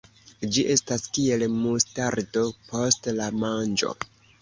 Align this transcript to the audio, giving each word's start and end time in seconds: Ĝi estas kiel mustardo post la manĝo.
Ĝi 0.55 0.63
estas 0.75 1.03
kiel 1.17 1.45
mustardo 1.59 2.49
post 2.73 3.15
la 3.23 3.33
manĝo. 3.47 3.99